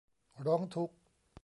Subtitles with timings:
[0.45, 0.95] ร้องทุกข์